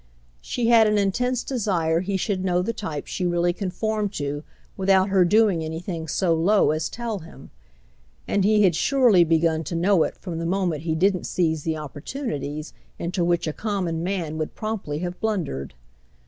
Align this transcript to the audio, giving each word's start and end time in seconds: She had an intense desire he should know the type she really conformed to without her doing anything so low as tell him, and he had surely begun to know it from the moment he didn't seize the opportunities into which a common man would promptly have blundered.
She 0.41 0.69
had 0.69 0.87
an 0.87 0.97
intense 0.97 1.43
desire 1.43 1.99
he 1.99 2.17
should 2.17 2.43
know 2.43 2.63
the 2.63 2.73
type 2.73 3.05
she 3.05 3.23
really 3.23 3.53
conformed 3.53 4.11
to 4.13 4.43
without 4.75 5.09
her 5.09 5.23
doing 5.23 5.63
anything 5.63 6.07
so 6.07 6.33
low 6.33 6.71
as 6.71 6.89
tell 6.89 7.19
him, 7.19 7.51
and 8.27 8.43
he 8.43 8.63
had 8.63 8.75
surely 8.75 9.23
begun 9.23 9.63
to 9.65 9.75
know 9.75 10.01
it 10.01 10.17
from 10.17 10.39
the 10.39 10.45
moment 10.47 10.81
he 10.89 10.95
didn't 10.95 11.27
seize 11.27 11.61
the 11.61 11.77
opportunities 11.77 12.73
into 12.97 13.23
which 13.23 13.45
a 13.45 13.53
common 13.53 14.01
man 14.03 14.39
would 14.39 14.55
promptly 14.55 14.97
have 15.05 15.19
blundered. 15.19 15.75